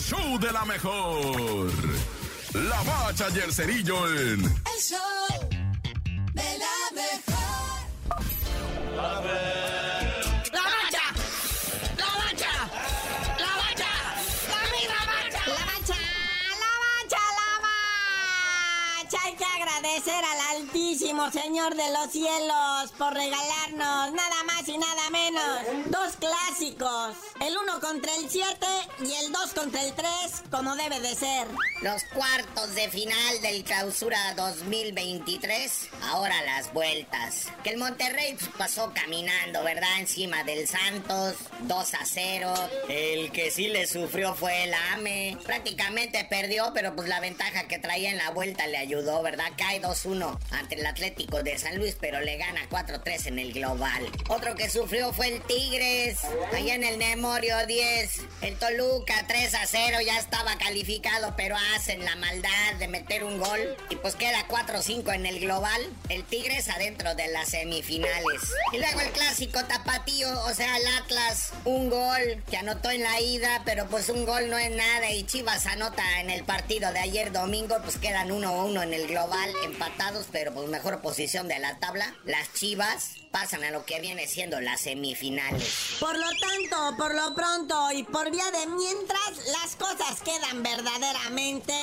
show 0.00 0.38
de 0.38 0.52
la 0.52 0.64
mejor. 0.64 1.70
La 2.54 2.82
bacha 2.82 3.28
y 3.34 3.38
el 3.38 3.52
cerillo 3.52 4.06
en... 4.08 4.44
El 4.44 4.80
show 4.80 5.39
agradecer 19.90 20.24
al 20.24 20.56
Altísimo 20.56 21.30
Señor 21.30 21.74
de 21.74 21.90
los 21.92 22.12
cielos 22.12 22.92
por 22.96 23.12
regalarnos 23.12 24.12
nada 24.12 24.42
más 24.46 24.68
y 24.68 24.78
nada 24.78 25.10
menos 25.10 25.90
dos 25.90 26.16
clásicos. 26.16 27.16
El 27.40 27.56
uno 27.56 27.80
contra 27.80 28.14
el 28.16 28.28
7 28.28 28.46
y 29.00 29.12
el 29.24 29.32
2 29.32 29.54
contra 29.54 29.82
el 29.82 29.92
3, 29.94 30.08
como 30.50 30.76
debe 30.76 31.00
de 31.00 31.14
ser. 31.14 31.48
Los 31.82 32.04
cuartos 32.04 32.74
de 32.74 32.88
final 32.90 33.40
del 33.40 33.64
clausura 33.64 34.34
2023, 34.34 35.88
ahora 36.02 36.34
las 36.42 36.72
vueltas. 36.72 37.48
Que 37.64 37.70
el 37.70 37.78
Monterrey 37.78 38.34
pues, 38.34 38.50
pasó 38.58 38.92
caminando, 38.94 39.62
¿verdad? 39.64 39.98
Encima 39.98 40.44
del 40.44 40.68
Santos, 40.68 41.36
2 41.60 41.94
a 41.94 42.04
0. 42.04 42.54
El 42.88 43.32
que 43.32 43.50
sí 43.50 43.68
le 43.68 43.86
sufrió 43.86 44.34
fue 44.34 44.64
el 44.64 44.74
AME. 44.92 45.38
Prácticamente 45.44 46.24
perdió, 46.28 46.72
pero 46.74 46.94
pues 46.94 47.08
la 47.08 47.20
ventaja 47.20 47.66
que 47.66 47.78
traía 47.78 48.10
en 48.10 48.18
la 48.18 48.30
vuelta 48.30 48.66
le 48.66 48.76
ayudó, 48.76 49.22
¿verdad? 49.22 49.50
Cae 49.80 49.90
2-1 49.90 50.38
ante 50.50 50.74
el 50.76 50.86
Atlético 50.86 51.42
de 51.42 51.58
San 51.58 51.76
Luis, 51.76 51.96
pero 52.00 52.20
le 52.20 52.36
gana 52.36 52.68
4-3 52.68 53.26
en 53.26 53.38
el 53.38 53.52
global. 53.52 54.10
Otro 54.28 54.54
que 54.54 54.68
sufrió 54.68 55.12
fue 55.12 55.28
el 55.28 55.42
Tigres, 55.42 56.18
allá 56.52 56.74
en 56.74 56.84
el 56.84 56.98
Memorio 56.98 57.66
10. 57.66 58.20
El 58.42 58.56
Toluca 58.56 59.24
3 59.26 59.54
a 59.54 59.66
0 59.66 59.98
ya 60.04 60.18
estaba 60.18 60.56
calificado, 60.58 61.34
pero 61.36 61.56
hacen 61.74 62.04
la 62.04 62.16
maldad 62.16 62.74
de 62.78 62.88
meter 62.88 63.24
un 63.24 63.38
gol. 63.38 63.76
Y 63.88 63.96
pues 63.96 64.14
queda 64.16 64.46
4-5 64.48 65.14
en 65.14 65.26
el 65.26 65.40
global. 65.40 65.80
El 66.08 66.24
Tigres 66.24 66.68
adentro 66.68 67.14
de 67.14 67.28
las 67.28 67.50
semifinales. 67.50 68.40
Y 68.72 68.78
luego 68.78 69.00
el 69.00 69.10
clásico 69.10 69.64
tapatío, 69.64 70.28
o 70.44 70.54
sea, 70.54 70.76
el 70.76 70.86
Atlas, 70.98 71.52
un 71.64 71.90
gol 71.90 72.42
que 72.50 72.56
anotó 72.56 72.90
en 72.90 73.02
la 73.02 73.20
ida, 73.20 73.62
pero 73.64 73.86
pues 73.88 74.08
un 74.08 74.24
gol 74.24 74.48
no 74.50 74.58
es 74.58 74.70
nada. 74.70 75.10
Y 75.10 75.24
Chivas 75.24 75.66
anota 75.66 76.20
en 76.20 76.30
el 76.30 76.44
partido 76.44 76.92
de 76.92 76.98
ayer 76.98 77.32
domingo, 77.32 77.76
pues 77.82 77.98
quedan 77.98 78.30
1-1 78.30 78.82
en 78.82 78.94
el 78.94 79.06
global, 79.06 79.50
empatados, 79.70 80.26
pero 80.30 80.52
pues 80.52 80.68
mejor 80.68 81.00
posición 81.00 81.48
de 81.48 81.58
la 81.58 81.78
tabla. 81.78 82.14
Las 82.24 82.52
Chivas 82.52 83.14
pasan 83.30 83.62
a 83.64 83.70
lo 83.70 83.84
que 83.84 84.00
viene 84.00 84.26
siendo 84.26 84.60
las 84.60 84.80
semifinales. 84.80 85.96
Por 86.00 86.18
lo 86.18 86.26
tanto, 86.40 86.96
por 86.96 87.14
lo 87.14 87.34
pronto 87.34 87.92
y 87.92 88.02
por 88.02 88.30
vía 88.30 88.50
de 88.50 88.66
mientras, 88.66 89.46
las 89.46 89.76
cosas 89.76 90.20
quedan 90.22 90.62
verdaderamente 90.62 91.74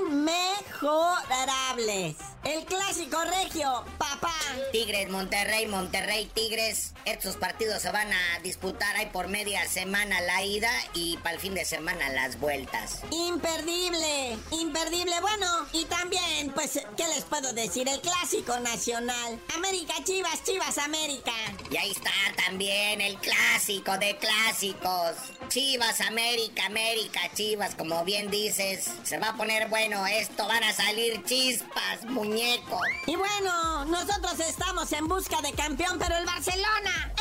inmejorables. 0.00 2.16
El 2.44 2.64
clásico 2.64 3.18
regio, 3.24 3.84
papá. 3.98 4.32
Tigres, 4.72 5.10
Monterrey, 5.10 5.66
Monterrey, 5.66 6.30
Tigres. 6.32 6.94
Estos 7.04 7.36
partidos 7.36 7.82
se 7.82 7.90
van 7.90 8.12
a 8.12 8.38
disputar 8.42 8.96
ahí 8.96 9.06
por 9.06 9.28
media 9.28 9.66
semana 9.68 10.20
la 10.20 10.42
ida 10.42 10.70
y 10.94 11.16
para 11.18 11.34
el 11.34 11.40
fin 11.40 11.54
de 11.54 11.64
semana 11.64 12.08
las 12.10 12.38
vueltas. 12.38 13.00
Imperdible, 13.10 14.38
imperdible. 14.52 15.20
Bueno, 15.20 15.66
y 15.72 15.84
también, 15.86 16.52
pues, 16.54 16.80
¿qué 16.96 17.08
les 17.08 17.17
puedo 17.24 17.52
decir? 17.52 17.88
El 17.88 18.00
clásico 18.00 18.58
nacional. 18.60 19.40
América 19.54 19.94
Chivas, 20.04 20.42
Chivas 20.44 20.78
América. 20.78 21.32
Y 21.70 21.76
ahí 21.76 21.90
está 21.90 22.10
también 22.44 23.00
el 23.00 23.16
clásico 23.18 23.96
de 23.98 24.16
clásicos. 24.16 25.16
Chivas, 25.48 26.00
América, 26.00 26.66
América, 26.66 27.20
Chivas, 27.34 27.74
como 27.74 28.04
bien 28.04 28.30
dices. 28.30 28.90
Se 29.04 29.18
va 29.18 29.30
a 29.30 29.36
poner 29.36 29.68
bueno 29.68 30.06
esto, 30.06 30.46
van 30.46 30.64
a 30.64 30.72
salir 30.72 31.22
chispas, 31.24 32.04
muñeco. 32.04 32.80
Y 33.06 33.16
bueno, 33.16 33.84
nosotros 33.86 34.38
estamos 34.40 34.92
en 34.92 35.08
busca 35.08 35.40
de 35.42 35.52
campeón, 35.52 35.98
pero 35.98 36.16
el 36.16 36.26
Barcelona 36.26 37.12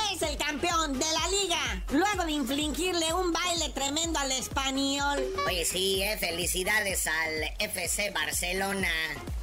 infligirle 2.48 3.14
un 3.14 3.34
baile 3.34 3.70
tremendo 3.74 4.20
al 4.20 4.32
español. 4.32 5.22
Oye, 5.48 5.66
sí, 5.66 6.02
eh, 6.02 6.18
felicidades 6.18 7.06
al 7.06 7.44
FC 7.60 8.12
Barcelona 8.12 8.88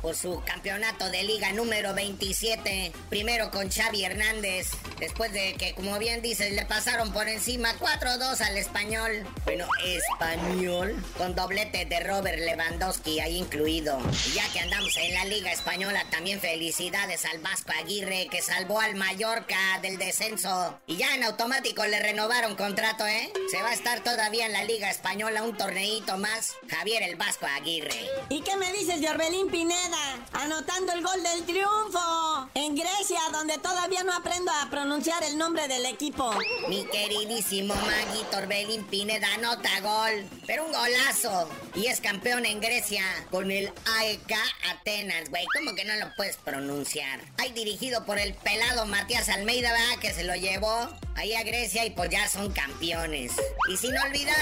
por 0.04 0.14
su 0.14 0.42
campeonato 0.44 1.08
de 1.08 1.22
liga 1.22 1.50
número 1.52 1.94
27. 1.94 2.92
Primero 3.08 3.50
con 3.50 3.70
Xavi 3.70 4.04
Hernández, 4.04 4.68
después 5.00 5.32
de 5.32 5.54
que, 5.54 5.72
como 5.72 5.98
bien 5.98 6.20
dices, 6.20 6.52
le 6.52 6.66
pasaron 6.66 7.10
por 7.14 7.26
encima 7.26 7.70
4-2 7.78 8.42
al 8.42 8.58
español. 8.58 9.26
Bueno, 9.44 9.66
español, 9.82 10.94
con 11.16 11.34
doblete 11.34 11.86
de 11.86 12.00
Robert 12.00 12.38
Lewandowski 12.38 13.20
ahí 13.20 13.38
incluido. 13.38 13.98
Y 14.26 14.32
ya 14.34 14.46
que 14.52 14.60
andamos 14.60 14.94
en 14.98 15.14
la 15.14 15.24
liga 15.24 15.50
española, 15.50 16.04
también 16.10 16.38
felicidades 16.38 17.24
al 17.24 17.38
Vasco 17.38 17.72
Aguirre 17.80 18.28
que 18.30 18.42
salvó 18.42 18.80
al 18.80 18.96
Mallorca 18.96 19.78
del 19.80 19.96
descenso. 19.96 20.78
Y 20.86 20.98
ya 20.98 21.14
en 21.14 21.24
automático 21.24 21.82
le 21.86 21.98
renovaron 22.00 22.56
contrato, 22.56 22.93
¿eh? 23.02 23.32
Se 23.50 23.60
va 23.60 23.70
a 23.70 23.74
estar 23.74 24.00
todavía 24.04 24.46
en 24.46 24.52
la 24.52 24.64
liga 24.64 24.88
española 24.88 25.42
un 25.42 25.56
torneito 25.56 26.16
más. 26.16 26.54
Javier 26.68 27.02
el 27.02 27.16
Vasco 27.16 27.46
Aguirre. 27.46 28.08
¿Y 28.28 28.40
qué 28.42 28.56
me 28.56 28.72
dices 28.72 29.00
de 29.00 29.08
Orbelín 29.08 29.50
Pineda? 29.50 30.24
Anotando 30.32 30.92
el 30.92 31.02
gol 31.02 31.22
del 31.22 31.44
triunfo 31.44 32.48
en 32.54 32.76
Grecia, 32.76 33.20
donde 33.32 33.58
todavía 33.58 34.04
no 34.04 34.12
aprendo 34.12 34.52
a 34.52 34.70
pronunciar 34.70 35.22
el 35.24 35.36
nombre 35.36 35.66
del 35.66 35.86
equipo. 35.86 36.32
Mi 36.68 36.84
queridísimo 36.86 37.74
Maguito 37.74 38.38
Orbelín 38.38 38.84
Pineda 38.84 39.26
anota 39.34 39.80
gol, 39.80 40.28
pero 40.46 40.64
un 40.64 40.72
golazo. 40.72 41.50
Y 41.74 41.86
es 41.86 42.00
campeón 42.00 42.46
en 42.46 42.60
Grecia 42.60 43.04
con 43.30 43.50
el 43.50 43.72
AEK 43.98 44.34
Atenas, 44.70 45.30
güey. 45.30 45.44
¿Cómo 45.56 45.74
que 45.74 45.84
no 45.84 45.94
lo 45.96 46.14
puedes 46.14 46.36
pronunciar? 46.36 47.20
Hay 47.38 47.52
dirigido 47.52 48.04
por 48.04 48.18
el 48.18 48.34
pelado 48.34 48.86
Matías 48.86 49.28
Almeida, 49.28 49.72
¿verdad? 49.72 49.98
Que 50.00 50.12
se 50.12 50.22
lo 50.22 50.36
llevó 50.36 50.88
ahí 51.16 51.34
a 51.34 51.42
Grecia 51.42 51.84
y 51.84 51.90
pues 51.90 52.10
ya 52.10 52.28
son 52.28 52.52
campeones. 52.52 53.32
Y 53.70 53.76
sin 53.76 53.96
olvidar. 53.98 54.34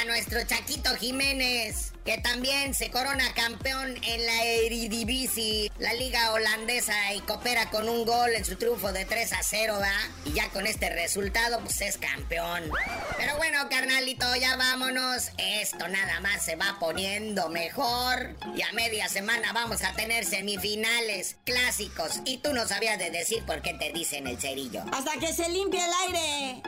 A 0.00 0.04
nuestro 0.04 0.42
Chaquito 0.44 0.94
Jiménez, 0.96 1.92
que 2.04 2.18
también 2.18 2.74
se 2.74 2.90
corona 2.90 3.34
campeón 3.34 3.96
en 4.04 4.26
la 4.26 4.44
Eredivisie, 4.44 5.70
la 5.78 5.92
liga 5.94 6.32
holandesa, 6.32 7.14
y 7.14 7.20
coopera 7.20 7.70
con 7.70 7.88
un 7.88 8.04
gol 8.04 8.34
en 8.34 8.44
su 8.44 8.56
triunfo 8.56 8.92
de 8.92 9.04
3 9.04 9.32
a 9.32 9.42
0, 9.42 9.74
¿verdad? 9.74 10.10
Y 10.24 10.32
ya 10.32 10.48
con 10.50 10.66
este 10.66 10.90
resultado, 10.90 11.60
pues 11.60 11.80
es 11.82 11.98
campeón. 11.98 12.70
Pero 13.18 13.36
bueno, 13.36 13.68
carnalito, 13.68 14.34
ya 14.36 14.56
vámonos. 14.56 15.30
Esto 15.38 15.88
nada 15.88 16.20
más 16.20 16.42
se 16.44 16.56
va 16.56 16.76
poniendo 16.78 17.48
mejor. 17.48 18.36
Y 18.56 18.62
a 18.62 18.72
media 18.72 19.08
semana 19.08 19.52
vamos 19.52 19.82
a 19.82 19.92
tener 19.94 20.24
semifinales, 20.24 21.36
clásicos. 21.44 22.20
Y 22.24 22.38
tú 22.38 22.52
no 22.52 22.66
sabías 22.66 22.98
de 22.98 23.10
decir 23.10 23.44
por 23.44 23.60
qué 23.62 23.74
te 23.74 23.92
dicen 23.92 24.26
el 24.26 24.40
cerillo. 24.40 24.82
Hasta 24.92 25.12
que 25.18 25.32
se 25.32 25.48
limpie 25.48 25.84
el 25.84 25.92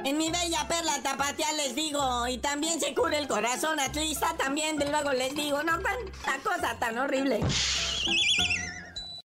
En 0.05 0.19
mi 0.19 0.31
bella 0.31 0.67
perla 0.69 1.03
tapatía 1.03 1.53
les 1.53 1.75
digo. 1.75 2.27
Y 2.29 2.39
también 2.39 2.81
se 2.81 2.95
cure 2.95 3.19
el 3.19 3.29
corazón 3.29 3.81
atlista. 3.81 4.35
También 4.37 4.77
de 4.77 4.91
luego 4.91 5.13
les 5.13 5.35
digo. 5.35 5.63
No 5.63 5.79
tan, 5.79 5.97
cosa 6.43 6.79
tan 6.79 6.99
horrible. 6.99 7.41